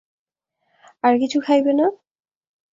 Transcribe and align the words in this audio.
আর 1.03 1.13
কিছু 1.21 1.37
খাইবে 1.45 1.73
না? 1.73 1.87